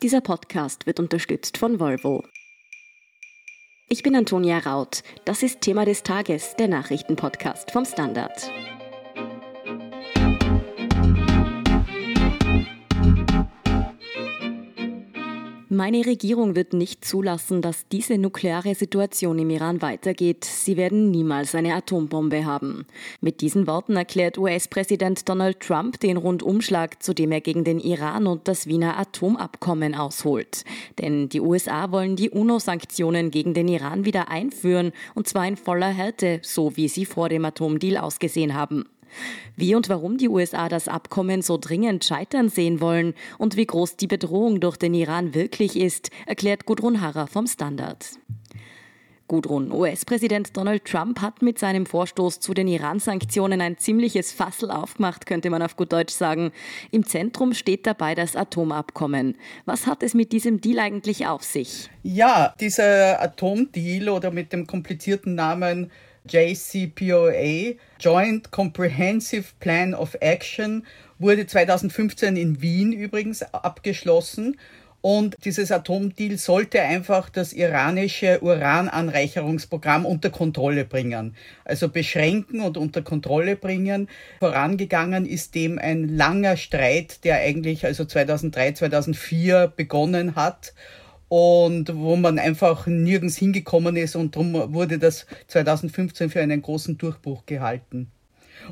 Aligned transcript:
Dieser 0.00 0.20
Podcast 0.20 0.86
wird 0.86 1.00
unterstützt 1.00 1.58
von 1.58 1.80
Volvo. 1.80 2.22
Ich 3.88 4.04
bin 4.04 4.14
Antonia 4.14 4.58
Raut. 4.58 5.02
Das 5.24 5.42
ist 5.42 5.60
Thema 5.60 5.84
des 5.84 6.04
Tages, 6.04 6.54
der 6.54 6.68
Nachrichtenpodcast 6.68 7.72
vom 7.72 7.84
Standard. 7.84 8.48
Meine 15.78 16.04
Regierung 16.04 16.56
wird 16.56 16.72
nicht 16.72 17.04
zulassen, 17.04 17.62
dass 17.62 17.86
diese 17.86 18.18
nukleare 18.18 18.74
Situation 18.74 19.38
im 19.38 19.48
Iran 19.48 19.80
weitergeht. 19.80 20.44
Sie 20.44 20.76
werden 20.76 21.12
niemals 21.12 21.54
eine 21.54 21.72
Atombombe 21.76 22.44
haben. 22.44 22.84
Mit 23.20 23.40
diesen 23.42 23.68
Worten 23.68 23.94
erklärt 23.94 24.38
US-Präsident 24.38 25.28
Donald 25.28 25.60
Trump 25.60 26.00
den 26.00 26.16
Rundumschlag, 26.16 27.00
zu 27.00 27.14
dem 27.14 27.30
er 27.30 27.40
gegen 27.40 27.62
den 27.62 27.78
Iran 27.78 28.26
und 28.26 28.48
das 28.48 28.66
Wiener 28.66 28.98
Atomabkommen 28.98 29.94
ausholt. 29.94 30.64
Denn 30.98 31.28
die 31.28 31.40
USA 31.40 31.92
wollen 31.92 32.16
die 32.16 32.30
UNO-Sanktionen 32.30 33.30
gegen 33.30 33.54
den 33.54 33.68
Iran 33.68 34.04
wieder 34.04 34.30
einführen, 34.30 34.90
und 35.14 35.28
zwar 35.28 35.46
in 35.46 35.56
voller 35.56 35.90
Härte, 35.90 36.40
so 36.42 36.76
wie 36.76 36.88
sie 36.88 37.04
vor 37.04 37.28
dem 37.28 37.44
Atomdeal 37.44 37.98
ausgesehen 37.98 38.54
haben. 38.54 38.84
Wie 39.56 39.74
und 39.74 39.88
warum 39.88 40.18
die 40.18 40.28
USA 40.28 40.68
das 40.68 40.88
Abkommen 40.88 41.42
so 41.42 41.58
dringend 41.58 42.04
scheitern 42.04 42.48
sehen 42.48 42.80
wollen 42.80 43.14
und 43.38 43.56
wie 43.56 43.66
groß 43.66 43.96
die 43.96 44.06
Bedrohung 44.06 44.60
durch 44.60 44.76
den 44.76 44.94
Iran 44.94 45.34
wirklich 45.34 45.78
ist, 45.78 46.10
erklärt 46.26 46.66
Gudrun 46.66 47.00
Harrer 47.00 47.26
vom 47.26 47.46
Standard. 47.46 48.18
Gudrun, 49.28 49.70
US-Präsident 49.70 50.56
Donald 50.56 50.86
Trump 50.86 51.20
hat 51.20 51.42
mit 51.42 51.58
seinem 51.58 51.84
Vorstoß 51.84 52.40
zu 52.40 52.54
den 52.54 52.66
Iran-Sanktionen 52.66 53.60
ein 53.60 53.76
ziemliches 53.76 54.32
Fassel 54.32 54.70
aufgemacht, 54.70 55.26
könnte 55.26 55.50
man 55.50 55.60
auf 55.60 55.76
gut 55.76 55.92
Deutsch 55.92 56.14
sagen. 56.14 56.50
Im 56.90 57.04
Zentrum 57.04 57.52
steht 57.52 57.86
dabei 57.86 58.14
das 58.14 58.36
Atomabkommen. 58.36 59.36
Was 59.66 59.86
hat 59.86 60.02
es 60.02 60.14
mit 60.14 60.32
diesem 60.32 60.62
Deal 60.62 60.78
eigentlich 60.78 61.26
auf 61.26 61.44
sich? 61.44 61.90
Ja, 62.02 62.54
dieser 62.58 63.20
Atomdeal 63.20 64.08
oder 64.08 64.30
mit 64.30 64.54
dem 64.54 64.66
komplizierten 64.66 65.34
Namen 65.34 65.90
JCPOA, 66.28 67.74
Joint 67.98 68.50
Comprehensive 68.50 69.46
Plan 69.60 69.94
of 69.94 70.16
Action, 70.20 70.84
wurde 71.18 71.46
2015 71.46 72.36
in 72.36 72.62
Wien 72.62 72.92
übrigens 72.92 73.42
abgeschlossen. 73.42 74.56
Und 75.00 75.36
dieses 75.44 75.70
Atomdeal 75.70 76.38
sollte 76.38 76.82
einfach 76.82 77.30
das 77.30 77.52
iranische 77.52 78.40
Urananreicherungsprogramm 78.40 80.04
unter 80.04 80.30
Kontrolle 80.30 80.84
bringen. 80.84 81.36
Also 81.64 81.88
beschränken 81.88 82.60
und 82.60 82.76
unter 82.76 83.02
Kontrolle 83.02 83.54
bringen. 83.54 84.08
Vorangegangen 84.40 85.24
ist 85.24 85.54
dem 85.54 85.78
ein 85.78 86.08
langer 86.08 86.56
Streit, 86.56 87.24
der 87.24 87.36
eigentlich 87.36 87.84
also 87.84 88.04
2003, 88.04 88.72
2004 88.72 89.72
begonnen 89.76 90.34
hat 90.34 90.72
und 91.28 91.94
wo 91.94 92.16
man 92.16 92.38
einfach 92.38 92.86
nirgends 92.86 93.36
hingekommen 93.36 93.96
ist 93.96 94.16
und 94.16 94.34
darum 94.34 94.72
wurde 94.72 94.98
das 94.98 95.26
2015 95.48 96.30
für 96.30 96.40
einen 96.40 96.62
großen 96.62 96.98
Durchbruch 96.98 97.46
gehalten. 97.46 98.10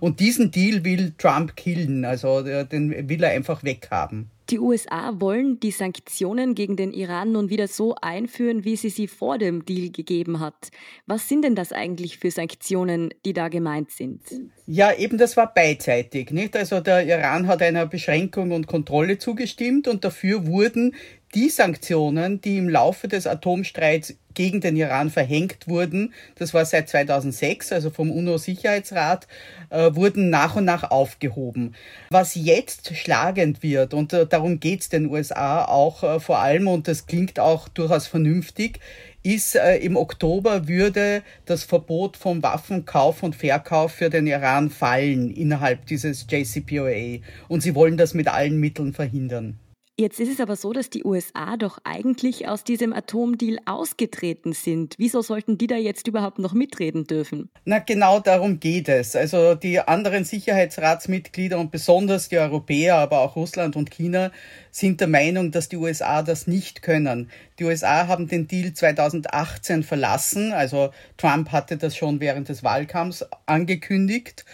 Und 0.00 0.20
diesen 0.20 0.50
Deal 0.50 0.84
will 0.84 1.12
Trump 1.16 1.56
killen, 1.56 2.04
also 2.04 2.42
den 2.42 3.08
will 3.08 3.22
er 3.22 3.30
einfach 3.30 3.62
weghaben. 3.62 4.30
Die 4.50 4.60
USA 4.60 5.12
wollen 5.18 5.58
die 5.58 5.72
Sanktionen 5.72 6.54
gegen 6.54 6.76
den 6.76 6.92
Iran 6.92 7.32
nun 7.32 7.50
wieder 7.50 7.66
so 7.66 7.96
einführen, 8.00 8.64
wie 8.64 8.76
sie 8.76 8.90
sie 8.90 9.08
vor 9.08 9.38
dem 9.38 9.64
Deal 9.64 9.90
gegeben 9.90 10.38
hat. 10.38 10.70
Was 11.06 11.28
sind 11.28 11.42
denn 11.42 11.56
das 11.56 11.72
eigentlich 11.72 12.18
für 12.18 12.30
Sanktionen, 12.30 13.12
die 13.24 13.32
da 13.32 13.48
gemeint 13.48 13.90
sind? 13.90 14.20
Ja, 14.66 14.92
eben 14.94 15.18
das 15.18 15.36
war 15.36 15.52
beidseitig, 15.52 16.30
nicht? 16.30 16.56
Also 16.56 16.78
der 16.78 17.04
Iran 17.04 17.48
hat 17.48 17.60
einer 17.60 17.86
Beschränkung 17.86 18.52
und 18.52 18.68
Kontrolle 18.68 19.18
zugestimmt 19.18 19.88
und 19.88 20.04
dafür 20.04 20.46
wurden 20.46 20.94
die 21.36 21.50
Sanktionen, 21.50 22.40
die 22.40 22.56
im 22.56 22.70
Laufe 22.70 23.08
des 23.08 23.26
Atomstreits 23.26 24.14
gegen 24.32 24.62
den 24.62 24.74
Iran 24.74 25.10
verhängt 25.10 25.68
wurden, 25.68 26.14
das 26.36 26.54
war 26.54 26.64
seit 26.64 26.88
2006, 26.88 27.72
also 27.72 27.90
vom 27.90 28.10
UNO-Sicherheitsrat, 28.10 29.28
äh, 29.68 29.94
wurden 29.94 30.30
nach 30.30 30.56
und 30.56 30.64
nach 30.64 30.90
aufgehoben. 30.90 31.74
Was 32.08 32.36
jetzt 32.36 32.96
schlagend 32.96 33.62
wird, 33.62 33.92
und 33.92 34.14
äh, 34.14 34.26
darum 34.26 34.60
geht 34.60 34.80
es 34.80 34.88
den 34.88 35.10
USA 35.10 35.66
auch 35.66 36.02
äh, 36.02 36.20
vor 36.20 36.38
allem, 36.38 36.68
und 36.68 36.88
das 36.88 37.06
klingt 37.06 37.38
auch 37.38 37.68
durchaus 37.68 38.06
vernünftig, 38.06 38.80
ist 39.22 39.56
äh, 39.56 39.76
im 39.76 39.96
Oktober 39.98 40.68
würde 40.68 41.22
das 41.44 41.64
Verbot 41.64 42.16
vom 42.16 42.42
Waffenkauf 42.42 43.22
und 43.22 43.36
Verkauf 43.36 43.92
für 43.92 44.08
den 44.08 44.26
Iran 44.26 44.70
fallen 44.70 45.30
innerhalb 45.30 45.84
dieses 45.84 46.26
JCPOA. 46.30 47.18
Und 47.48 47.60
sie 47.60 47.74
wollen 47.74 47.98
das 47.98 48.14
mit 48.14 48.28
allen 48.28 48.58
Mitteln 48.58 48.94
verhindern. 48.94 49.58
Jetzt 49.98 50.20
ist 50.20 50.30
es 50.30 50.40
aber 50.40 50.56
so, 50.56 50.74
dass 50.74 50.90
die 50.90 51.04
USA 51.04 51.56
doch 51.56 51.78
eigentlich 51.84 52.46
aus 52.48 52.64
diesem 52.64 52.92
Atomdeal 52.92 53.58
ausgetreten 53.64 54.52
sind. 54.52 54.94
Wieso 54.98 55.22
sollten 55.22 55.56
die 55.56 55.66
da 55.66 55.76
jetzt 55.76 56.06
überhaupt 56.06 56.38
noch 56.38 56.52
mitreden 56.52 57.06
dürfen? 57.06 57.48
Na, 57.64 57.78
genau 57.78 58.20
darum 58.20 58.60
geht 58.60 58.90
es. 58.90 59.16
Also 59.16 59.54
die 59.54 59.80
anderen 59.80 60.24
Sicherheitsratsmitglieder 60.24 61.58
und 61.58 61.70
besonders 61.70 62.28
die 62.28 62.36
Europäer, 62.36 62.96
aber 62.96 63.20
auch 63.20 63.36
Russland 63.36 63.74
und 63.74 63.90
China 63.90 64.32
sind 64.70 65.00
der 65.00 65.08
Meinung, 65.08 65.50
dass 65.50 65.70
die 65.70 65.78
USA 65.78 66.22
das 66.22 66.46
nicht 66.46 66.82
können. 66.82 67.30
Die 67.58 67.64
USA 67.64 68.06
haben 68.06 68.28
den 68.28 68.46
Deal 68.46 68.74
2018 68.74 69.82
verlassen. 69.82 70.52
Also 70.52 70.90
Trump 71.16 71.52
hatte 71.52 71.78
das 71.78 71.96
schon 71.96 72.20
während 72.20 72.50
des 72.50 72.62
Wahlkampfs 72.62 73.24
angekündigt 73.46 74.44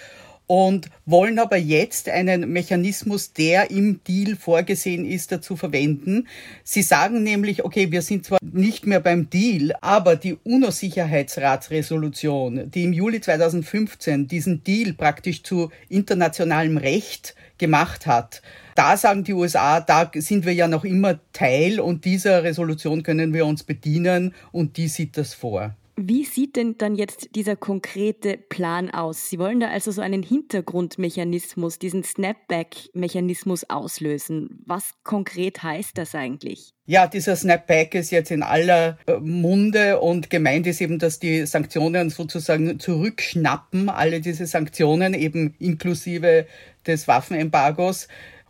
und 0.53 0.91
wollen 1.07 1.39
aber 1.39 1.57
jetzt 1.57 2.11
einen 2.11 2.53
Mechanismus, 2.53 3.33
der 3.33 3.71
im 3.71 4.05
Deal 4.05 4.37
vorgesehen 4.37 5.07
ist, 5.07 5.33
dazu 5.33 5.57
verwenden. 5.57 6.29
Sie 6.63 6.83
sagen 6.83 7.23
nämlich, 7.23 7.65
okay, 7.65 7.91
wir 7.91 8.03
sind 8.03 8.27
zwar 8.27 8.39
nicht 8.43 8.87
mehr 8.87 9.01
beim 9.01 9.31
Deal, 9.31 9.73
aber 9.81 10.15
die 10.15 10.37
UNO-Sicherheitsratsresolution, 10.45 12.71
die 12.71 12.85
im 12.85 12.93
Juli 12.93 13.23
2015 13.23 14.29
diesen 14.29 14.63
Deal 14.63 14.93
praktisch 14.93 15.43
zu 15.43 15.71
internationalem 15.89 16.77
Recht 16.77 17.35
gemacht 17.57 18.05
hat, 18.05 18.43
da 18.75 18.99
sagen 18.99 19.25
die 19.25 19.33
USA, 19.33 19.81
da 19.81 20.11
sind 20.15 20.45
wir 20.45 20.53
ja 20.53 20.69
noch 20.69 20.85
immer 20.85 21.19
Teil 21.33 21.81
und 21.81 22.05
dieser 22.05 22.45
Resolution 22.45 23.03
können 23.03 23.33
wir 23.33 23.47
uns 23.47 23.63
bedienen 23.63 24.35
und 24.51 24.77
die 24.77 24.89
sieht 24.89 25.17
das 25.17 25.33
vor. 25.33 25.75
Wie 26.05 26.25
sieht 26.25 26.57
denn 26.57 26.79
dann 26.79 26.97
jetzt 26.97 27.37
dieser 27.37 27.55
konkrete 27.55 28.37
Plan 28.37 28.91
aus? 28.91 29.29
Sie 29.29 29.39
wollen 29.39 29.61
da 29.61 29.69
also 29.69 29.93
so 29.93 30.01
einen 30.01 30.25
Hintergrundmechanismus, 30.25 31.79
diesen 31.79 32.03
Snapback-Mechanismus 32.03 33.71
auslösen. 33.71 34.63
Was 34.67 34.95
konkret 35.05 35.63
heißt 35.63 35.97
das 35.97 36.17
eigentlich? 36.17 36.75
Ja, 36.87 37.07
dieser 37.07 37.37
Snapback 37.37 37.95
ist 37.95 38.11
jetzt 38.11 38.33
in 38.33 38.43
aller 38.43 38.99
äh, 39.07 39.19
Munde 39.21 40.01
und 40.01 40.29
gemeint 40.29 40.67
ist 40.67 40.81
eben, 40.81 40.99
dass 40.99 41.21
die 41.21 41.47
Sanktionen 41.47 42.11
sozusagen 42.11 42.81
zurückschnappen, 42.81 43.89
alle 43.89 44.21
diese 44.21 44.47
Sanktionen 44.47 45.15
eben 45.15 45.55
inklusive 45.61 46.47
des 46.85 47.07
Waffenembargos 47.07 48.09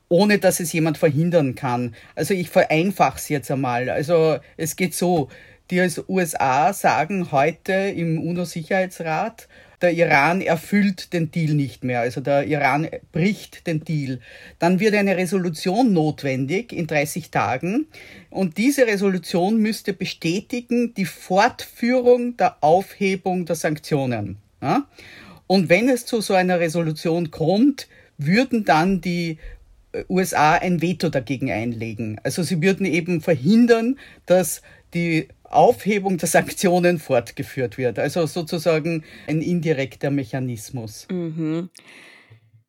ohne 0.08 0.38
dass 0.38 0.60
es 0.60 0.70
jemand 0.74 0.98
verhindern 0.98 1.54
kann. 1.54 1.94
Also 2.14 2.34
ich 2.34 2.50
vereinfache 2.50 3.16
es 3.16 3.30
jetzt 3.30 3.50
einmal. 3.50 3.88
Also 3.88 4.40
es 4.58 4.76
geht 4.76 4.94
so, 4.94 5.30
die 5.72 5.90
USA 6.06 6.74
sagen 6.74 7.32
heute 7.32 7.72
im 7.72 8.20
UNO-Sicherheitsrat, 8.20 9.48
der 9.80 9.92
Iran 9.92 10.42
erfüllt 10.42 11.14
den 11.14 11.30
Deal 11.30 11.54
nicht 11.54 11.82
mehr, 11.82 12.00
also 12.00 12.20
der 12.20 12.46
Iran 12.46 12.88
bricht 13.10 13.66
den 13.66 13.82
Deal. 13.82 14.20
Dann 14.58 14.80
wird 14.80 14.94
eine 14.94 15.16
Resolution 15.16 15.94
notwendig 15.94 16.74
in 16.74 16.86
30 16.86 17.30
Tagen 17.30 17.86
und 18.28 18.58
diese 18.58 18.86
Resolution 18.86 19.56
müsste 19.56 19.94
bestätigen 19.94 20.92
die 20.92 21.06
Fortführung 21.06 22.36
der 22.36 22.62
Aufhebung 22.62 23.46
der 23.46 23.56
Sanktionen. 23.56 24.36
Und 25.46 25.70
wenn 25.70 25.88
es 25.88 26.04
zu 26.04 26.20
so 26.20 26.34
einer 26.34 26.60
Resolution 26.60 27.30
kommt, 27.30 27.88
würden 28.18 28.66
dann 28.66 29.00
die 29.00 29.38
USA 30.10 30.52
ein 30.52 30.82
Veto 30.82 31.08
dagegen 31.08 31.50
einlegen. 31.50 32.20
Also 32.22 32.42
sie 32.42 32.60
würden 32.60 32.84
eben 32.84 33.22
verhindern, 33.22 33.98
dass 34.26 34.60
die 34.94 35.28
Aufhebung 35.52 36.18
der 36.18 36.28
Sanktionen 36.28 36.98
fortgeführt 36.98 37.78
wird. 37.78 37.98
Also 37.98 38.26
sozusagen 38.26 39.04
ein 39.26 39.42
indirekter 39.42 40.10
Mechanismus. 40.10 41.06
Mhm. 41.10 41.70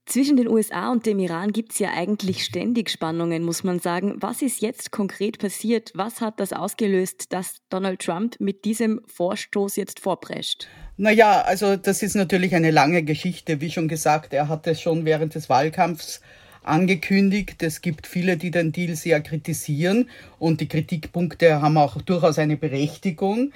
Zwischen 0.05 0.35
den 0.35 0.49
USA 0.49 0.91
und 0.91 1.05
dem 1.05 1.17
Iran 1.19 1.53
gibt 1.53 1.71
es 1.71 1.79
ja 1.79 1.91
eigentlich 1.93 2.43
ständig 2.43 2.89
Spannungen, 2.89 3.43
muss 3.43 3.63
man 3.63 3.79
sagen. 3.79 4.15
Was 4.17 4.41
ist 4.41 4.61
jetzt 4.61 4.91
konkret 4.91 5.39
passiert? 5.39 5.91
Was 5.95 6.19
hat 6.19 6.41
das 6.41 6.51
ausgelöst, 6.51 7.31
dass 7.31 7.55
Donald 7.69 8.01
Trump 8.01 8.35
mit 8.39 8.65
diesem 8.65 8.99
Vorstoß 9.05 9.77
jetzt 9.77 10.01
vorprescht? 10.01 10.67
Naja, 10.97 11.41
also 11.41 11.77
das 11.77 12.03
ist 12.03 12.15
natürlich 12.15 12.53
eine 12.53 12.71
lange 12.71 13.03
Geschichte. 13.03 13.61
Wie 13.61 13.71
schon 13.71 13.87
gesagt, 13.87 14.33
er 14.33 14.49
hat 14.49 14.67
es 14.67 14.81
schon 14.81 15.05
während 15.05 15.35
des 15.35 15.47
Wahlkampfs 15.47 16.19
angekündigt. 16.63 17.61
Es 17.63 17.81
gibt 17.81 18.07
viele, 18.07 18.37
die 18.37 18.51
den 18.51 18.71
Deal 18.71 18.95
sehr 18.95 19.21
kritisieren 19.21 20.09
und 20.39 20.61
die 20.61 20.67
Kritikpunkte 20.67 21.61
haben 21.61 21.77
auch 21.77 22.01
durchaus 22.01 22.39
eine 22.39 22.57
Berechtigung. 22.57 23.51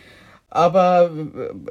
Aber 0.49 1.11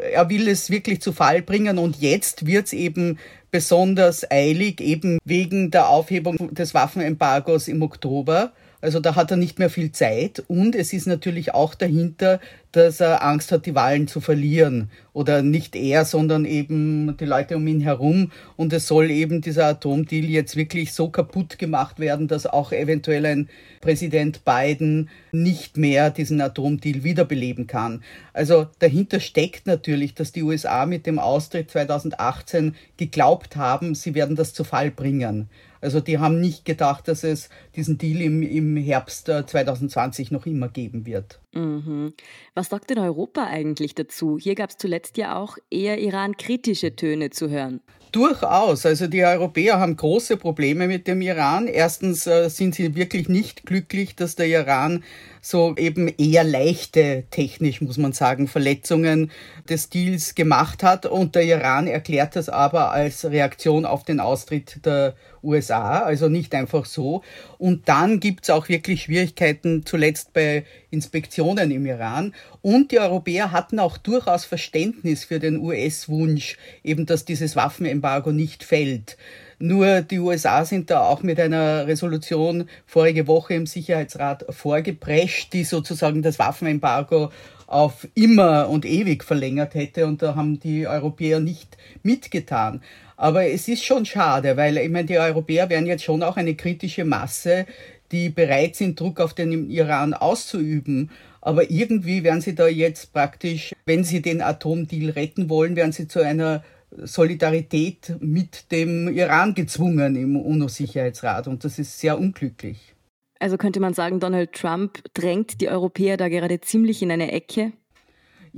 äh, 0.00 0.12
er 0.12 0.28
will 0.28 0.48
es 0.48 0.70
wirklich 0.70 1.00
zu 1.00 1.12
Fall 1.12 1.42
bringen 1.42 1.78
und 1.78 1.96
jetzt 2.00 2.46
wird 2.46 2.66
es 2.66 2.72
eben 2.72 3.18
besonders 3.50 4.30
eilig, 4.30 4.80
eben 4.80 5.18
wegen 5.24 5.70
der 5.70 5.88
Aufhebung 5.88 6.54
des 6.54 6.74
Waffenembargos 6.74 7.68
im 7.68 7.80
Oktober 7.82 8.52
Also 8.80 9.00
da 9.00 9.16
hat 9.16 9.30
er 9.30 9.36
nicht 9.36 9.58
mehr 9.58 9.70
viel 9.70 9.92
Zeit 9.92 10.44
und 10.46 10.74
es 10.76 10.92
ist 10.92 11.06
natürlich 11.06 11.54
auch 11.54 11.74
dahinter, 11.74 12.40
dass 12.76 13.00
er 13.00 13.24
Angst 13.24 13.52
hat, 13.52 13.64
die 13.64 13.74
Wahlen 13.74 14.06
zu 14.06 14.20
verlieren. 14.20 14.90
Oder 15.14 15.40
nicht 15.40 15.74
er, 15.74 16.04
sondern 16.04 16.44
eben 16.44 17.16
die 17.16 17.24
Leute 17.24 17.56
um 17.56 17.66
ihn 17.66 17.80
herum. 17.80 18.30
Und 18.56 18.72
es 18.74 18.86
soll 18.86 19.10
eben 19.10 19.40
dieser 19.40 19.66
Atomdeal 19.66 20.26
jetzt 20.26 20.56
wirklich 20.56 20.92
so 20.92 21.08
kaputt 21.08 21.58
gemacht 21.58 21.98
werden, 21.98 22.28
dass 22.28 22.46
auch 22.46 22.72
eventuell 22.72 23.24
ein 23.24 23.48
Präsident 23.80 24.44
Biden 24.44 25.08
nicht 25.32 25.78
mehr 25.78 26.10
diesen 26.10 26.40
Atomdeal 26.40 27.02
wiederbeleben 27.02 27.66
kann. 27.66 28.02
Also 28.34 28.66
dahinter 28.78 29.20
steckt 29.20 29.66
natürlich, 29.66 30.14
dass 30.14 30.32
die 30.32 30.42
USA 30.42 30.84
mit 30.84 31.06
dem 31.06 31.18
Austritt 31.18 31.70
2018 31.70 32.74
geglaubt 32.98 33.56
haben, 33.56 33.94
sie 33.94 34.14
werden 34.14 34.36
das 34.36 34.52
zu 34.52 34.64
Fall 34.64 34.90
bringen. 34.90 35.48
Also 35.80 36.00
die 36.00 36.18
haben 36.18 36.40
nicht 36.40 36.64
gedacht, 36.64 37.08
dass 37.08 37.22
es 37.22 37.48
diesen 37.74 37.96
Deal 37.96 38.20
im, 38.20 38.42
im 38.42 38.76
Herbst 38.76 39.26
2020 39.26 40.30
äh, 40.30 40.34
noch 40.34 40.44
immer 40.44 40.68
geben 40.68 41.06
wird. 41.06 41.40
Mhm. 41.56 42.12
Was 42.54 42.68
sagt 42.68 42.90
denn 42.90 42.98
Europa 42.98 43.44
eigentlich 43.44 43.94
dazu? 43.94 44.38
Hier 44.38 44.54
gab 44.54 44.70
es 44.70 44.76
zuletzt 44.76 45.16
ja 45.16 45.36
auch 45.36 45.56
eher 45.70 45.98
Iran-kritische 45.98 46.94
Töne 46.94 47.30
zu 47.30 47.48
hören. 47.48 47.80
Durchaus. 48.12 48.86
Also 48.86 49.08
die 49.08 49.24
Europäer 49.24 49.80
haben 49.80 49.96
große 49.96 50.36
Probleme 50.36 50.86
mit 50.86 51.06
dem 51.06 51.20
Iran. 51.22 51.66
Erstens 51.66 52.26
äh, 52.26 52.48
sind 52.48 52.74
sie 52.74 52.94
wirklich 52.94 53.28
nicht 53.28 53.66
glücklich, 53.66 54.16
dass 54.16 54.36
der 54.36 54.46
Iran 54.46 55.02
so 55.40 55.74
eben 55.76 56.08
eher 56.08 56.44
leichte, 56.44 57.24
technisch 57.30 57.80
muss 57.80 57.98
man 57.98 58.12
sagen, 58.12 58.48
Verletzungen 58.48 59.30
des 59.68 59.90
Deals 59.90 60.34
gemacht 60.34 60.82
hat. 60.82 61.06
Und 61.06 61.34
der 61.34 61.44
Iran 61.44 61.86
erklärt 61.86 62.36
das 62.36 62.48
aber 62.48 62.90
als 62.92 63.24
Reaktion 63.24 63.84
auf 63.84 64.04
den 64.04 64.20
Austritt 64.20 64.84
der 64.84 65.14
USA, 65.46 66.00
also 66.00 66.28
nicht 66.28 66.54
einfach 66.54 66.84
so. 66.84 67.22
Und 67.58 67.88
dann 67.88 68.20
gibt's 68.20 68.50
auch 68.50 68.68
wirklich 68.68 69.02
Schwierigkeiten, 69.02 69.86
zuletzt 69.86 70.32
bei 70.32 70.64
Inspektionen 70.90 71.70
im 71.70 71.86
Iran. 71.86 72.34
Und 72.62 72.92
die 72.92 72.98
Europäer 72.98 73.52
hatten 73.52 73.78
auch 73.78 73.96
durchaus 73.96 74.44
Verständnis 74.44 75.24
für 75.24 75.38
den 75.38 75.58
US-Wunsch, 75.58 76.56
eben 76.84 77.06
dass 77.06 77.24
dieses 77.24 77.56
Waffenembargo 77.56 78.32
nicht 78.32 78.64
fällt. 78.64 79.16
Nur 79.58 80.02
die 80.02 80.18
USA 80.18 80.66
sind 80.66 80.90
da 80.90 81.00
auch 81.00 81.22
mit 81.22 81.40
einer 81.40 81.86
Resolution 81.86 82.68
vorige 82.84 83.26
Woche 83.26 83.54
im 83.54 83.66
Sicherheitsrat 83.66 84.44
vorgeprescht, 84.50 85.54
die 85.54 85.64
sozusagen 85.64 86.20
das 86.20 86.38
Waffenembargo 86.38 87.30
auf 87.66 88.06
immer 88.14 88.68
und 88.68 88.84
ewig 88.84 89.24
verlängert 89.24 89.74
hätte 89.74 90.06
und 90.06 90.22
da 90.22 90.36
haben 90.36 90.60
die 90.60 90.86
Europäer 90.86 91.40
nicht 91.40 91.76
mitgetan. 92.02 92.82
Aber 93.16 93.46
es 93.46 93.66
ist 93.66 93.84
schon 93.84 94.04
schade, 94.04 94.56
weil 94.56 94.76
ich 94.76 94.90
meine, 94.90 95.06
die 95.06 95.18
Europäer 95.18 95.70
wären 95.70 95.86
jetzt 95.86 96.04
schon 96.04 96.22
auch 96.22 96.36
eine 96.36 96.54
kritische 96.54 97.04
Masse, 97.04 97.66
die 98.12 98.28
bereit 98.28 98.76
sind, 98.76 99.00
Druck 99.00 99.20
auf 99.20 99.34
den 99.34 99.70
Iran 99.70 100.14
auszuüben. 100.14 101.10
Aber 101.40 101.70
irgendwie 101.70 102.24
werden 102.24 102.40
sie 102.40 102.54
da 102.54 102.68
jetzt 102.68 103.12
praktisch, 103.12 103.72
wenn 103.86 104.04
sie 104.04 104.20
den 104.20 104.42
Atomdeal 104.42 105.10
retten 105.10 105.48
wollen, 105.48 105.76
werden 105.76 105.92
sie 105.92 106.08
zu 106.08 106.20
einer 106.20 106.62
Solidarität 106.90 108.16
mit 108.20 108.70
dem 108.70 109.08
Iran 109.08 109.54
gezwungen 109.54 110.16
im 110.16 110.36
UNO-Sicherheitsrat. 110.36 111.48
Und 111.48 111.64
das 111.64 111.78
ist 111.78 111.98
sehr 111.98 112.18
unglücklich. 112.18 112.94
Also 113.38 113.58
könnte 113.58 113.80
man 113.80 113.94
sagen, 113.94 114.18
Donald 114.20 114.52
Trump 114.52 115.02
drängt 115.14 115.60
die 115.60 115.68
Europäer 115.68 116.16
da 116.16 116.28
gerade 116.28 116.60
ziemlich 116.60 117.02
in 117.02 117.10
eine 117.10 117.32
Ecke? 117.32 117.72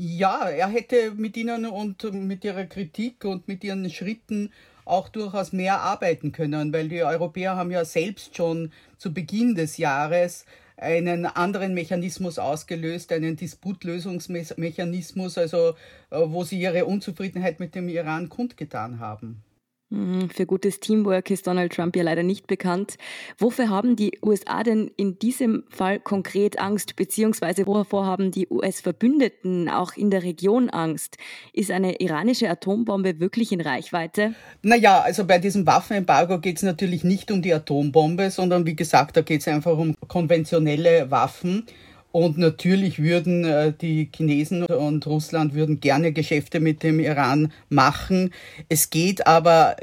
Ja, 0.01 0.49
er 0.49 0.69
hätte 0.69 1.11
mit 1.17 1.37
ihnen 1.37 1.67
und 1.67 2.05
mit 2.13 2.45
ihrer 2.45 2.67
Kritik 2.67 3.25
und 3.25 3.49
mit 3.49 3.65
ihren 3.65 3.91
Schritten 3.91 4.53
auch 4.85 5.09
durchaus 5.09 5.53
mehr 5.53 5.81
arbeiten 5.81 6.31
können, 6.31 6.73
weil 6.73 6.89
die 6.89 7.03
Europäer 7.03 7.57
haben 7.57 7.73
ja 7.73 7.85
selbst 7.85 8.37
schon 8.37 8.71
zu 8.97 9.13
Beginn 9.13 9.57
des 9.57 9.77
Jahres 9.77 10.45
einen 10.77 11.27
anderen 11.27 11.75
Mechanismus 11.75 12.39
ausgelöst, 12.39 13.11
einen 13.11 13.35
Disputlösungsmechanismus, 13.35 15.37
also 15.37 15.75
äh, 16.11 16.21
wo 16.27 16.45
sie 16.45 16.61
ihre 16.61 16.85
Unzufriedenheit 16.85 17.59
mit 17.59 17.75
dem 17.75 17.89
Iran 17.89 18.29
kundgetan 18.29 19.01
haben. 19.01 19.43
Mhm, 19.91 20.29
für 20.29 20.45
gutes 20.45 20.81
Teamwork 20.81 21.31
ist 21.31 21.47
Donald 21.47 21.73
Trump 21.73 21.97
ja 21.97 22.03
leider 22.03 22.23
nicht 22.23 22.47
bekannt. 22.47 22.97
Wofür 23.39 23.71
haben 23.71 23.97
die 23.97 24.19
USA 24.23 24.63
denn 24.63 24.91
in 24.97 25.19
diesem 25.19 25.65
Fall 25.71 25.99
konkret 25.99 26.59
Angst, 26.59 26.95
beziehungsweise 26.97 27.67
wovor 27.67 28.05
haben 28.05 28.31
die 28.31 28.49
US-Verbündeten 28.51 29.71
auch 29.71 29.97
in 29.97 30.11
der 30.11 30.25
Region 30.25 30.69
Angst? 30.69 31.17
Ist 31.55 31.71
eine 31.71 32.01
iranische 32.01 32.51
Atombombe 32.51 33.19
wirklich 33.19 33.51
in 33.51 33.63
Reichweite? 33.63 34.35
Naja, 34.63 35.01
also 35.01 35.25
bei 35.25 35.39
diesem 35.39 35.67
Waffenembargo 35.67 36.39
geht 36.39 36.59
es 36.59 36.63
natürlich 36.63 37.03
nicht 37.03 37.31
um 37.31 37.41
die 37.41 37.55
Atombombe, 37.55 38.31
sondern 38.31 38.67
wie 38.67 38.77
gesagt, 38.77 39.17
da 39.17 39.23
geht 39.23 39.41
es 39.41 39.49
einfach 39.49 39.79
um 39.79 39.95
konventionelle 40.07 41.11
Waffen. 41.11 41.65
Und 42.11 42.39
natürlich 42.39 43.03
würden 43.03 43.45
äh, 43.45 43.73
die 43.73 44.11
Chinesen 44.15 44.65
und 44.65 45.07
Russland 45.07 45.55
würden 45.55 45.81
gerne 45.81 46.13
Geschäfte 46.13 46.59
mit 46.59 46.83
dem 46.83 47.01
Iran 47.01 47.53
machen. 47.69 48.33
Es 48.69 48.91
geht 48.91 49.27
aber 49.27 49.77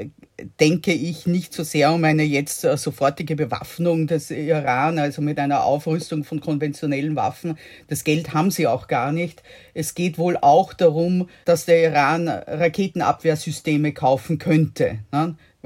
denke 0.60 0.92
ich 0.92 1.26
nicht 1.26 1.54
so 1.54 1.62
sehr 1.62 1.92
um 1.92 2.04
eine 2.04 2.22
jetzt 2.22 2.64
äh, 2.64 2.76
sofortige 2.76 3.36
Bewaffnung 3.36 4.06
des 4.06 4.30
Iran, 4.30 4.98
also 4.98 5.22
mit 5.22 5.38
einer 5.38 5.64
Aufrüstung 5.64 6.24
von 6.24 6.40
konventionellen 6.40 7.16
Waffen. 7.16 7.56
Das 7.88 8.04
Geld 8.04 8.34
haben 8.34 8.50
sie 8.50 8.66
auch 8.66 8.86
gar 8.88 9.12
nicht. 9.12 9.42
Es 9.74 9.94
geht 9.94 10.18
wohl 10.18 10.36
auch 10.36 10.74
darum, 10.74 11.28
dass 11.44 11.64
der 11.64 11.82
Iran 11.84 12.28
Raketenabwehrsysteme 12.28 13.92
kaufen 13.92 14.38
könnte. 14.38 14.98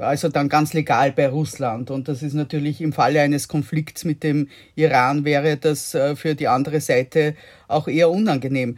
Also 0.01 0.29
dann 0.29 0.49
ganz 0.49 0.73
legal 0.73 1.11
bei 1.11 1.27
Russland. 1.27 1.91
Und 1.91 2.07
das 2.07 2.23
ist 2.23 2.33
natürlich 2.33 2.81
im 2.81 2.93
Falle 2.93 3.21
eines 3.21 3.47
Konflikts 3.47 4.03
mit 4.03 4.23
dem 4.23 4.49
Iran 4.75 5.25
wäre 5.25 5.57
das 5.57 5.93
äh, 5.93 6.15
für 6.15 6.35
die 6.35 6.47
andere 6.47 6.81
Seite 6.81 7.35
auch 7.67 7.87
eher 7.87 8.09
unangenehm. 8.09 8.77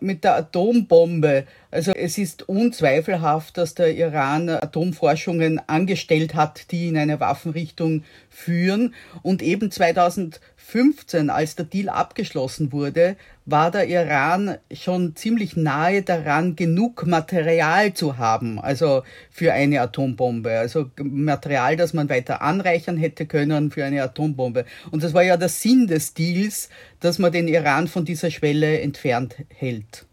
Mit 0.00 0.22
der 0.22 0.36
Atombombe, 0.36 1.44
also 1.70 1.92
es 1.92 2.16
ist 2.16 2.48
unzweifelhaft, 2.48 3.58
dass 3.58 3.74
der 3.74 3.94
Iran 3.94 4.48
Atomforschungen 4.48 5.60
angestellt 5.68 6.34
hat, 6.34 6.70
die 6.70 6.88
in 6.88 6.96
eine 6.96 7.20
Waffenrichtung 7.20 8.04
führen. 8.30 8.94
Und 9.22 9.42
eben 9.42 9.70
2015, 9.70 11.28
als 11.28 11.56
der 11.56 11.66
Deal 11.66 11.90
abgeschlossen 11.90 12.72
wurde, 12.72 13.16
war 13.44 13.70
der 13.70 13.86
Iran 13.86 14.56
schon 14.72 15.14
ziemlich 15.14 15.56
nahe 15.56 16.02
daran, 16.02 16.56
genug 16.56 17.06
Material 17.06 17.92
zu 17.92 18.16
haben, 18.16 18.58
also 18.58 19.02
für 19.30 19.52
eine 19.52 19.82
Atombombe. 19.82 20.58
Also 20.58 20.90
Material, 20.98 21.76
das 21.76 21.92
man 21.92 22.08
weiter 22.08 22.40
anreichern 22.40 22.96
hätte 22.96 23.26
können 23.26 23.70
für 23.70 23.84
eine 23.84 24.02
Atombombe. 24.02 24.64
Und 24.90 25.02
das 25.02 25.12
war 25.12 25.22
ja 25.22 25.36
der 25.36 25.50
Sinn 25.50 25.86
des 25.86 26.14
Deals, 26.14 26.70
dass 27.00 27.18
man 27.18 27.30
den 27.30 27.46
Iran 27.46 27.88
von 27.88 28.06
dieser 28.06 28.30
Schwelle 28.30 28.80
entfernt 28.80 29.36
hält. 29.54 30.07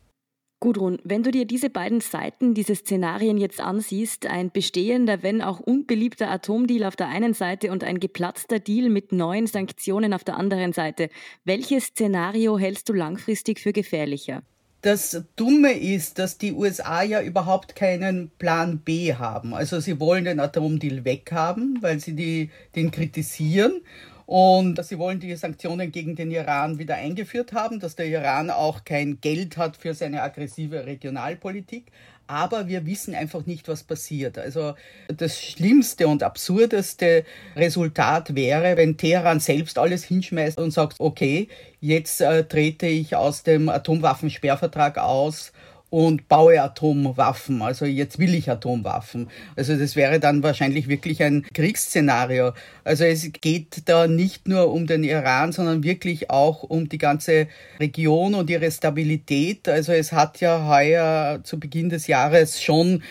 Gudrun, 0.65 0.97
wenn 1.03 1.21
du 1.21 1.29
dir 1.29 1.45
diese 1.45 1.69
beiden 1.69 2.01
Seiten, 2.01 2.55
diese 2.55 2.73
Szenarien 2.73 3.37
jetzt 3.37 3.61
ansiehst, 3.61 4.25
ein 4.25 4.49
bestehender, 4.49 5.21
wenn 5.21 5.43
auch 5.43 5.59
unbeliebter 5.59 6.31
Atomdeal 6.31 6.85
auf 6.85 6.95
der 6.95 7.07
einen 7.07 7.35
Seite 7.35 7.71
und 7.71 7.83
ein 7.83 7.99
geplatzter 7.99 8.57
Deal 8.57 8.89
mit 8.89 9.11
neuen 9.11 9.45
Sanktionen 9.45 10.11
auf 10.11 10.23
der 10.23 10.37
anderen 10.37 10.73
Seite, 10.73 11.11
welches 11.43 11.85
Szenario 11.85 12.57
hältst 12.57 12.89
du 12.89 12.93
langfristig 12.93 13.59
für 13.59 13.73
gefährlicher? 13.73 14.41
Das 14.81 15.23
Dumme 15.35 15.73
ist, 15.73 16.17
dass 16.17 16.39
die 16.39 16.53
USA 16.53 17.03
ja 17.03 17.21
überhaupt 17.21 17.75
keinen 17.75 18.31
Plan 18.39 18.79
B 18.79 19.13
haben. 19.13 19.53
Also 19.53 19.79
sie 19.79 19.99
wollen 19.99 20.25
den 20.25 20.39
Atomdeal 20.39 21.05
weghaben, 21.05 21.77
weil 21.81 21.99
sie 21.99 22.15
die, 22.15 22.49
den 22.75 22.89
kritisieren 22.89 23.81
und 24.25 24.83
sie 24.83 24.97
wollen 24.97 25.19
die 25.19 25.35
Sanktionen 25.35 25.91
gegen 25.91 26.15
den 26.15 26.31
Iran 26.31 26.79
wieder 26.79 26.95
eingeführt 26.95 27.53
haben, 27.53 27.79
dass 27.79 27.95
der 27.95 28.07
Iran 28.07 28.49
auch 28.49 28.83
kein 28.83 29.21
Geld 29.21 29.57
hat 29.57 29.77
für 29.77 29.93
seine 29.93 30.23
aggressive 30.23 30.85
Regionalpolitik. 30.85 31.91
Aber 32.27 32.67
wir 32.67 32.87
wissen 32.87 33.13
einfach 33.13 33.45
nicht, 33.45 33.67
was 33.67 33.83
passiert. 33.83 34.39
Also 34.39 34.73
das 35.07 35.39
schlimmste 35.39 36.07
und 36.07 36.23
absurdeste 36.23 37.23
Resultat 37.55 38.33
wäre, 38.33 38.77
wenn 38.77 38.97
Teheran 38.97 39.39
selbst 39.39 39.77
alles 39.77 40.03
hinschmeißt 40.05 40.57
und 40.57 40.71
sagt, 40.71 40.95
okay, 40.99 41.47
jetzt 41.81 42.21
äh, 42.21 42.43
trete 42.45 42.87
ich 42.87 43.15
aus 43.15 43.43
dem 43.43 43.69
Atomwaffensperrvertrag 43.69 44.97
aus 44.97 45.51
und 45.95 46.27
baue 46.27 46.61
Atomwaffen. 46.61 47.61
Also 47.61 47.85
jetzt 47.85 48.19
will 48.19 48.35
ich 48.35 48.49
Atomwaffen. 48.49 49.29
Also 49.55 49.77
das 49.77 49.95
wäre 49.95 50.19
dann 50.19 50.43
wahrscheinlich 50.43 50.89
wirklich 50.89 51.23
ein 51.23 51.45
Kriegsszenario. 51.53 52.51
Also 52.83 53.05
es 53.05 53.31
geht 53.39 53.83
da 53.85 54.05
nicht 54.05 54.45
nur 54.45 54.73
um 54.73 54.87
den 54.87 55.05
Iran, 55.05 55.53
sondern 55.53 55.85
wirklich 55.85 56.29
auch 56.29 56.63
um 56.63 56.89
die 56.89 56.97
ganze 56.97 57.47
Region 57.79 58.35
und 58.35 58.49
ihre 58.49 58.69
Stabilität. 58.71 59.69
Also 59.69 59.93
es 59.93 60.11
hat 60.11 60.41
ja 60.41 60.67
heuer 60.67 61.39
zu 61.45 61.61
Beginn 61.61 61.87
des 61.87 62.07
Jahres 62.07 62.61
schon 62.61 63.01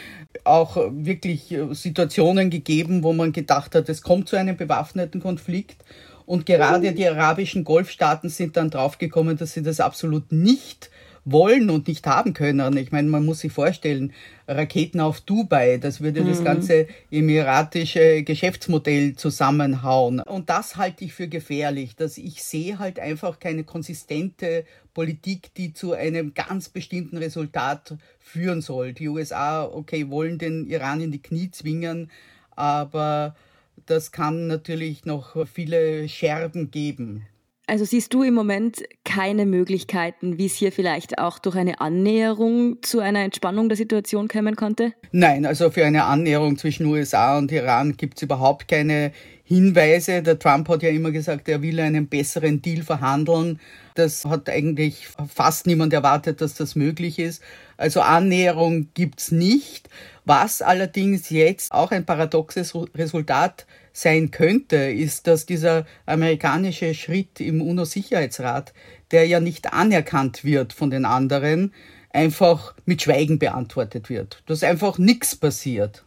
auch 0.44 0.76
wirklich 0.90 1.56
Situationen 1.70 2.50
gegeben, 2.50 3.02
wo 3.02 3.14
man 3.14 3.32
gedacht 3.32 3.74
hat, 3.74 3.88
es 3.88 4.02
kommt 4.02 4.28
zu 4.28 4.36
einem 4.36 4.58
bewaffneten 4.58 5.22
Konflikt. 5.22 5.82
Und 6.26 6.44
gerade 6.44 6.92
die 6.92 7.08
arabischen 7.08 7.64
Golfstaaten 7.64 8.28
sind 8.28 8.58
dann 8.58 8.68
draufgekommen, 8.68 9.38
dass 9.38 9.54
sie 9.54 9.62
das 9.62 9.80
absolut 9.80 10.32
nicht 10.32 10.90
wollen 11.24 11.70
und 11.70 11.88
nicht 11.88 12.06
haben 12.06 12.34
können. 12.34 12.76
Ich 12.76 12.92
meine, 12.92 13.08
man 13.08 13.24
muss 13.24 13.40
sich 13.40 13.52
vorstellen, 13.52 14.12
Raketen 14.46 15.00
auf 15.00 15.20
Dubai, 15.20 15.78
das 15.78 16.00
würde 16.00 16.22
mhm. 16.22 16.28
das 16.28 16.44
ganze 16.44 16.86
emiratische 17.10 18.22
Geschäftsmodell 18.22 19.16
zusammenhauen. 19.16 20.20
Und 20.20 20.50
das 20.50 20.76
halte 20.76 21.04
ich 21.04 21.14
für 21.14 21.28
gefährlich, 21.28 21.96
dass 21.96 22.18
ich 22.18 22.42
sehe 22.42 22.78
halt 22.78 22.98
einfach 22.98 23.38
keine 23.38 23.64
konsistente 23.64 24.64
Politik, 24.92 25.54
die 25.54 25.72
zu 25.72 25.92
einem 25.92 26.34
ganz 26.34 26.68
bestimmten 26.68 27.16
Resultat 27.16 27.96
führen 28.20 28.60
soll. 28.60 28.92
Die 28.92 29.08
USA, 29.08 29.64
okay, 29.64 30.10
wollen 30.10 30.38
den 30.38 30.66
Iran 30.66 31.00
in 31.00 31.10
die 31.10 31.22
Knie 31.22 31.50
zwingen, 31.50 32.10
aber 32.54 33.34
das 33.86 34.12
kann 34.12 34.46
natürlich 34.46 35.04
noch 35.04 35.46
viele 35.46 36.08
Scherben 36.08 36.70
geben. 36.70 37.26
Also 37.66 37.86
siehst 37.86 38.12
du 38.12 38.22
im 38.22 38.34
Moment 38.34 38.82
keine 39.04 39.46
Möglichkeiten, 39.46 40.36
wie 40.36 40.46
es 40.46 40.54
hier 40.54 40.70
vielleicht 40.70 41.18
auch 41.18 41.38
durch 41.38 41.56
eine 41.56 41.80
Annäherung 41.80 42.82
zu 42.82 43.00
einer 43.00 43.20
Entspannung 43.20 43.70
der 43.70 43.76
Situation 43.76 44.28
kommen 44.28 44.54
konnte? 44.54 44.92
Nein, 45.12 45.46
also 45.46 45.70
für 45.70 45.86
eine 45.86 46.04
Annäherung 46.04 46.58
zwischen 46.58 46.84
USA 46.86 47.38
und 47.38 47.50
Iran 47.50 47.96
gibt 47.96 48.18
es 48.18 48.22
überhaupt 48.22 48.68
keine 48.68 49.12
Hinweise. 49.44 50.22
Der 50.22 50.38
Trump 50.38 50.68
hat 50.68 50.82
ja 50.82 50.88
immer 50.88 51.10
gesagt, 51.10 51.48
er 51.48 51.62
will 51.62 51.78
einen 51.78 52.08
besseren 52.08 52.62
Deal 52.62 52.82
verhandeln. 52.82 53.60
Das 53.94 54.24
hat 54.24 54.48
eigentlich 54.48 55.06
fast 55.32 55.66
niemand 55.66 55.92
erwartet, 55.92 56.40
dass 56.40 56.54
das 56.54 56.74
möglich 56.74 57.18
ist. 57.18 57.42
Also 57.76 58.00
Annäherung 58.00 58.88
gibt's 58.94 59.30
nicht. 59.30 59.88
Was 60.24 60.62
allerdings 60.62 61.28
jetzt 61.28 61.72
auch 61.72 61.90
ein 61.90 62.06
paradoxes 62.06 62.74
Resultat 62.94 63.66
sein 63.92 64.30
könnte, 64.30 64.76
ist, 64.76 65.26
dass 65.26 65.46
dieser 65.46 65.84
amerikanische 66.06 66.94
Schritt 66.94 67.40
im 67.40 67.60
UNO-Sicherheitsrat, 67.60 68.72
der 69.10 69.26
ja 69.26 69.40
nicht 69.40 69.72
anerkannt 69.72 70.44
wird 70.44 70.72
von 70.72 70.90
den 70.90 71.04
anderen, 71.04 71.72
einfach 72.14 72.74
mit 72.86 73.02
Schweigen 73.02 73.38
beantwortet 73.38 74.08
wird. 74.08 74.42
Dass 74.46 74.62
einfach 74.62 74.98
nichts 74.98 75.34
passiert. 75.34 76.04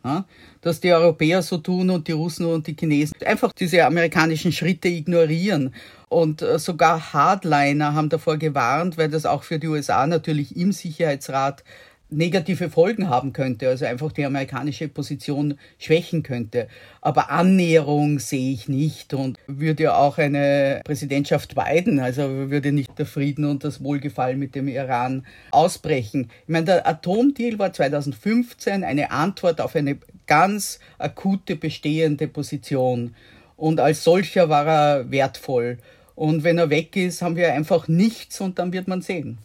Dass 0.62 0.80
die 0.80 0.92
Europäer 0.92 1.42
so 1.42 1.58
tun 1.58 1.90
und 1.90 2.08
die 2.08 2.14
Russen 2.14 2.46
und 2.46 2.66
die 2.66 2.76
Chinesen 2.80 3.16
einfach 3.26 3.52
diese 3.52 3.86
amerikanischen 3.86 4.52
Schritte 4.52 4.88
ignorieren. 4.88 5.76
Und 6.10 6.42
äh, 6.42 6.58
sogar 6.58 7.12
Hardliner 7.14 7.94
haben 7.94 8.08
davor 8.08 8.38
gewarnt, 8.38 8.98
weil 8.98 9.10
das 9.10 9.26
auch 9.26 9.44
für 9.44 9.60
die 9.60 9.68
USA 9.68 10.08
natürlich 10.08 10.56
im 10.56 10.72
Sicherheitsrat 10.72 11.66
negative 12.10 12.70
Folgen 12.70 13.10
haben 13.10 13.34
könnte, 13.34 13.68
also 13.68 13.86
einfach 13.86 14.12
die 14.12 14.26
amerikanische 14.26 14.88
Position 14.88 15.58
schwächen 15.78 16.24
könnte. 16.24 16.68
Aber 17.02 17.30
Annäherung 17.30 18.20
sehe 18.20 18.54
ich 18.54 18.70
nicht 18.70 19.14
und 19.14 19.38
würde 19.48 19.84
ja 19.84 19.98
auch 19.98 20.18
eine 20.18 20.82
Präsidentschaft 20.86 21.56
Biden, 21.56 22.00
also 22.00 22.50
würde 22.50 22.72
nicht 22.72 22.98
der 22.98 23.06
Frieden 23.06 23.46
und 23.46 23.64
das 23.64 23.84
Wohlgefallen 23.84 24.40
mit 24.40 24.56
dem 24.56 24.68
Iran 24.68 25.26
ausbrechen. 25.52 26.30
Ich 26.44 26.50
meine, 26.50 26.66
der 26.66 26.88
Atomdeal 26.88 27.60
war 27.60 27.74
2015 27.74 28.84
eine 28.84 29.12
Antwort 29.12 29.60
auf 29.60 29.76
eine 29.76 29.98
ganz 30.26 30.80
akute 30.98 31.56
bestehende 31.56 32.28
Position 32.28 33.16
und 33.58 33.80
als 33.80 34.04
solcher 34.04 34.50
war 34.50 34.66
er 34.68 35.12
wertvoll. 35.12 35.78
Und 36.16 36.44
wenn 36.44 36.58
er 36.58 36.70
weg 36.70 36.96
ist, 36.96 37.22
haben 37.22 37.36
wir 37.36 37.54
einfach 37.54 37.88
nichts 37.88 38.42
und 38.42 38.58
dann 38.58 38.74
wird 38.74 38.88
man 38.88 39.02
sehen. 39.02 39.38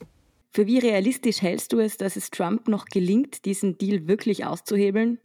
Für 0.54 0.66
wie 0.66 0.78
realistisch 0.78 1.40
hältst 1.40 1.72
du 1.72 1.80
es, 1.80 1.96
dass 1.96 2.14
es 2.14 2.30
Trump 2.30 2.68
noch 2.68 2.84
gelingt, 2.84 3.46
diesen 3.46 3.78
Deal 3.78 4.06
wirklich 4.06 4.44
auszuhebeln? 4.44 5.18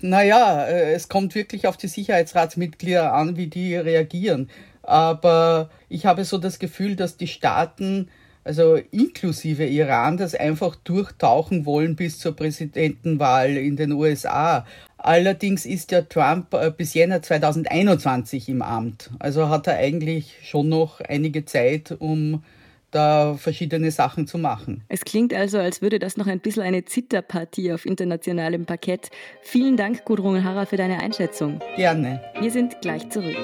Naja, 0.00 0.64
äh, 0.64 0.94
es 0.94 1.10
kommt 1.10 1.34
wirklich 1.34 1.66
auf 1.66 1.76
die 1.76 1.88
Sicherheitsratsmitglieder 1.88 3.12
an, 3.12 3.36
wie 3.36 3.48
die 3.48 3.76
reagieren. 3.76 4.48
Aber 4.82 5.68
ich 5.90 6.06
habe 6.06 6.24
so 6.24 6.38
das 6.38 6.58
Gefühl, 6.58 6.96
dass 6.96 7.18
die 7.18 7.26
Staaten, 7.26 8.08
also 8.42 8.76
inklusive 8.76 9.66
Iran, 9.66 10.16
das 10.16 10.34
einfach 10.34 10.76
durchtauchen 10.76 11.66
wollen 11.66 11.94
bis 11.94 12.18
zur 12.18 12.34
Präsidentenwahl 12.34 13.54
in 13.58 13.76
den 13.76 13.92
USA. 13.92 14.64
Allerdings 14.96 15.66
ist 15.66 15.92
ja 15.92 16.00
Trump 16.00 16.54
äh, 16.54 16.70
bis 16.70 16.94
Jänner 16.94 17.20
2021 17.20 18.48
im 18.48 18.62
Amt. 18.62 19.10
Also 19.18 19.50
hat 19.50 19.66
er 19.66 19.76
eigentlich 19.76 20.36
schon 20.42 20.70
noch 20.70 21.02
einige 21.02 21.44
Zeit, 21.44 21.94
um 21.98 22.42
da 22.90 23.34
verschiedene 23.34 23.90
Sachen 23.90 24.26
zu 24.26 24.38
machen. 24.38 24.84
Es 24.88 25.04
klingt 25.04 25.34
also, 25.34 25.58
als 25.58 25.82
würde 25.82 25.98
das 25.98 26.16
noch 26.16 26.26
ein 26.26 26.40
bisschen 26.40 26.62
eine 26.62 26.84
Zitterpartie 26.84 27.72
auf 27.72 27.86
internationalem 27.86 28.66
Parkett. 28.66 29.10
Vielen 29.42 29.76
Dank, 29.76 30.04
Gudrun 30.04 30.44
Harrer, 30.44 30.66
für 30.66 30.76
deine 30.76 31.00
Einschätzung. 31.00 31.60
Gerne. 31.76 32.22
Wir 32.40 32.50
sind 32.50 32.80
gleich 32.80 33.08
zurück. 33.10 33.36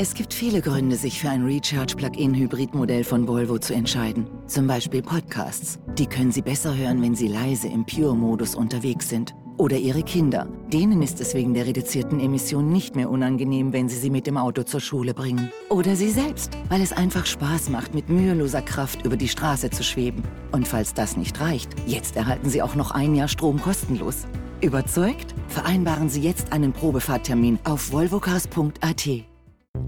Es 0.00 0.14
gibt 0.14 0.32
viele 0.32 0.60
Gründe, 0.60 0.94
sich 0.94 1.20
für 1.20 1.28
ein 1.28 1.44
Recharge-Plug-in-Hybrid-Modell 1.44 3.02
von 3.02 3.26
Volvo 3.26 3.58
zu 3.58 3.74
entscheiden. 3.74 4.28
Zum 4.46 4.68
Beispiel 4.68 5.02
Podcasts. 5.02 5.80
Die 5.98 6.06
können 6.06 6.30
Sie 6.30 6.40
besser 6.40 6.76
hören, 6.76 7.02
wenn 7.02 7.16
Sie 7.16 7.26
leise 7.26 7.66
im 7.66 7.84
Pure-Modus 7.84 8.54
unterwegs 8.54 9.08
sind. 9.08 9.34
Oder 9.58 9.76
Ihre 9.76 10.04
Kinder. 10.04 10.46
Denen 10.72 11.02
ist 11.02 11.20
es 11.20 11.34
wegen 11.34 11.52
der 11.52 11.66
reduzierten 11.66 12.20
Emissionen 12.20 12.72
nicht 12.72 12.94
mehr 12.94 13.10
unangenehm, 13.10 13.72
wenn 13.72 13.88
Sie 13.88 13.96
sie 13.96 14.08
mit 14.08 14.28
dem 14.28 14.36
Auto 14.36 14.62
zur 14.62 14.80
Schule 14.80 15.14
bringen. 15.14 15.50
Oder 15.68 15.96
Sie 15.96 16.10
selbst, 16.10 16.56
weil 16.68 16.80
es 16.80 16.92
einfach 16.92 17.26
Spaß 17.26 17.68
macht, 17.70 17.92
mit 17.92 18.08
müheloser 18.08 18.62
Kraft 18.62 19.04
über 19.04 19.16
die 19.16 19.26
Straße 19.26 19.70
zu 19.70 19.82
schweben. 19.82 20.22
Und 20.52 20.68
falls 20.68 20.94
das 20.94 21.16
nicht 21.16 21.40
reicht, 21.40 21.70
jetzt 21.86 22.14
erhalten 22.14 22.48
Sie 22.48 22.62
auch 22.62 22.76
noch 22.76 22.92
ein 22.92 23.16
Jahr 23.16 23.26
Strom 23.26 23.60
kostenlos. 23.60 24.28
Überzeugt? 24.60 25.34
Vereinbaren 25.48 26.08
Sie 26.08 26.20
jetzt 26.20 26.52
einen 26.52 26.72
Probefahrttermin 26.72 27.58
auf 27.64 27.92
volvocars.at. 27.92 29.08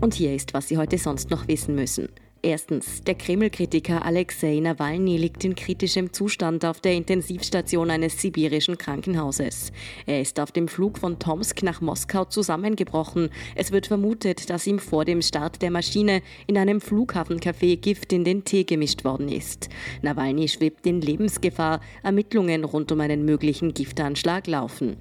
Und 0.01 0.15
hier 0.15 0.35
ist, 0.35 0.53
was 0.53 0.67
Sie 0.67 0.79
heute 0.79 0.99
sonst 0.99 1.31
noch 1.31 1.47
wissen 1.47 1.77
müssen. 1.77 2.09
Erstens, 2.43 3.05
der 3.05 3.17
Kreml-Kritiker 3.17 4.03
Alexei 4.03 4.61
Nawalny 4.61 5.19
liegt 5.19 5.45
in 5.45 5.55
kritischem 5.55 6.11
Zustand 6.15 6.65
auf 6.65 6.81
der 6.81 6.95
Intensivstation 6.95 7.91
eines 7.91 8.19
sibirischen 8.19 8.79
Krankenhauses. 8.79 9.73
Er 10.07 10.23
ist 10.23 10.41
auf 10.41 10.51
dem 10.51 10.67
Flug 10.67 10.97
von 10.97 11.19
Tomsk 11.19 11.63
nach 11.63 11.83
Moskau 11.83 12.25
zusammengebrochen. 12.25 13.29
Es 13.57 13.73
wird 13.73 13.89
vermutet, 13.89 14.49
dass 14.49 14.67
ihm 14.67 14.79
vor 14.79 15.05
dem 15.05 15.21
Start 15.21 15.61
der 15.61 15.71
Maschine 15.71 16.23
in 16.47 16.57
einem 16.57 16.79
Flughafencafé 16.81 17.77
Gift 17.77 18.11
in 18.11 18.25
den 18.25 18.43
Tee 18.43 18.65
gemischt 18.65 19.05
worden 19.05 19.29
ist. 19.29 19.69
Nawalny 20.01 20.49
schwebt 20.49 20.87
in 20.87 21.03
Lebensgefahr. 21.03 21.81
Ermittlungen 22.03 22.65
rund 22.65 22.91
um 22.91 23.01
einen 23.03 23.27
möglichen 23.27 23.75
Giftanschlag 23.75 24.47
laufen. 24.47 24.97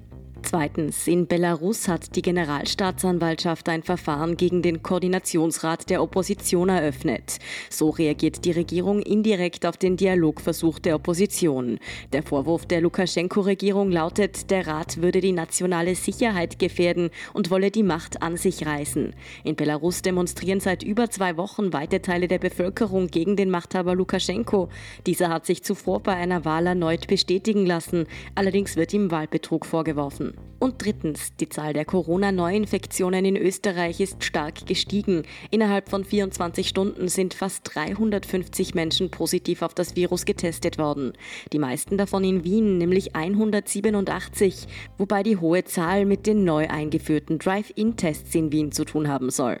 Zweitens, 0.50 1.06
in 1.06 1.28
Belarus 1.28 1.86
hat 1.86 2.16
die 2.16 2.22
Generalstaatsanwaltschaft 2.22 3.68
ein 3.68 3.84
Verfahren 3.84 4.36
gegen 4.36 4.62
den 4.62 4.82
Koordinationsrat 4.82 5.88
der 5.88 6.02
Opposition 6.02 6.70
eröffnet. 6.70 7.38
So 7.68 7.90
reagiert 7.90 8.44
die 8.44 8.50
Regierung 8.50 9.00
indirekt 9.00 9.64
auf 9.64 9.76
den 9.76 9.96
Dialogversuch 9.96 10.80
der 10.80 10.96
Opposition. 10.96 11.78
Der 12.12 12.24
Vorwurf 12.24 12.66
der 12.66 12.80
Lukaschenko-Regierung 12.80 13.92
lautet, 13.92 14.50
der 14.50 14.66
Rat 14.66 15.00
würde 15.00 15.20
die 15.20 15.30
nationale 15.30 15.94
Sicherheit 15.94 16.58
gefährden 16.58 17.10
und 17.32 17.52
wolle 17.52 17.70
die 17.70 17.84
Macht 17.84 18.20
an 18.20 18.36
sich 18.36 18.66
reißen. 18.66 19.14
In 19.44 19.54
Belarus 19.54 20.02
demonstrieren 20.02 20.58
seit 20.58 20.82
über 20.82 21.10
zwei 21.10 21.36
Wochen 21.36 21.72
weite 21.72 22.02
Teile 22.02 22.26
der 22.26 22.40
Bevölkerung 22.40 23.06
gegen 23.06 23.36
den 23.36 23.50
Machthaber 23.50 23.94
Lukaschenko. 23.94 24.68
Dieser 25.06 25.28
hat 25.28 25.46
sich 25.46 25.62
zuvor 25.62 26.00
bei 26.00 26.14
einer 26.14 26.44
Wahl 26.44 26.66
erneut 26.66 27.06
bestätigen 27.06 27.66
lassen. 27.66 28.08
Allerdings 28.34 28.74
wird 28.74 28.92
ihm 28.92 29.12
Wahlbetrug 29.12 29.64
vorgeworfen. 29.64 30.39
Und 30.58 30.84
drittens, 30.84 31.34
die 31.36 31.48
Zahl 31.48 31.72
der 31.72 31.86
Corona-Neuinfektionen 31.86 33.24
in 33.24 33.36
Österreich 33.36 33.98
ist 34.00 34.22
stark 34.22 34.66
gestiegen. 34.66 35.22
Innerhalb 35.50 35.88
von 35.88 36.04
24 36.04 36.68
Stunden 36.68 37.08
sind 37.08 37.32
fast 37.32 37.62
350 37.74 38.74
Menschen 38.74 39.10
positiv 39.10 39.62
auf 39.62 39.72
das 39.72 39.96
Virus 39.96 40.26
getestet 40.26 40.76
worden. 40.76 41.14
Die 41.52 41.58
meisten 41.58 41.96
davon 41.96 42.24
in 42.24 42.44
Wien, 42.44 42.76
nämlich 42.76 43.16
187, 43.16 44.68
wobei 44.98 45.22
die 45.22 45.38
hohe 45.38 45.64
Zahl 45.64 46.04
mit 46.04 46.26
den 46.26 46.44
neu 46.44 46.68
eingeführten 46.68 47.38
Drive-In-Tests 47.38 48.34
in 48.34 48.52
Wien 48.52 48.70
zu 48.70 48.84
tun 48.84 49.08
haben 49.08 49.30
soll. 49.30 49.60